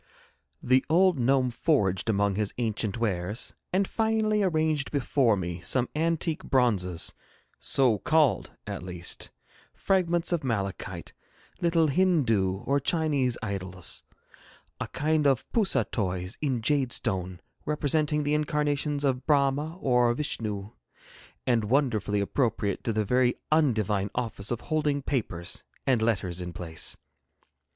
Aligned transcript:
The 0.63 0.83
old 0.89 1.19
gnome 1.19 1.51
foraged 1.51 2.09
among 2.09 2.33
his 2.33 2.55
ancient 2.57 2.97
wares, 2.97 3.53
and 3.71 3.87
finally 3.87 4.41
arranged 4.41 4.89
before 4.89 5.37
me 5.37 5.61
some 5.61 5.89
antique 5.95 6.43
bronzes, 6.43 7.13
so 7.59 7.99
called 7.99 8.49
at 8.65 8.81
least; 8.81 9.29
fragments 9.75 10.31
of 10.31 10.43
malachite, 10.43 11.13
little 11.59 11.85
Hindoo 11.89 12.63
or 12.65 12.79
Chinese 12.79 13.37
idols, 13.43 14.01
a 14.79 14.87
kind 14.87 15.27
of 15.27 15.47
poussah 15.51 15.85
toys 15.91 16.35
in 16.41 16.63
jade 16.63 16.91
stone, 16.91 17.39
representing 17.67 18.23
the 18.23 18.33
incarnations 18.33 19.03
of 19.03 19.27
Brahma 19.27 19.77
or 19.79 20.11
Vishnoo, 20.15 20.71
and 21.45 21.65
wonderfully 21.65 22.21
appropriate 22.21 22.83
to 22.85 22.91
the 22.91 23.05
very 23.05 23.35
undivine 23.51 24.09
office 24.15 24.49
of 24.49 24.61
holding 24.61 25.03
papers 25.03 25.63
and 25.85 26.01
letters 26.01 26.41
in 26.41 26.53
place. 26.53 26.97